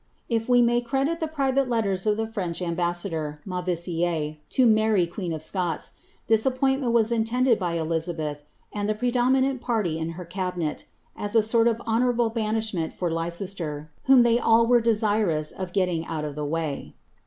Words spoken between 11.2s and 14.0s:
a sort of honourable banishment for Leicester,